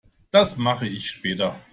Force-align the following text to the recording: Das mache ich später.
Das 0.31 0.57
mache 0.57 0.87
ich 0.87 1.11
später. 1.11 1.59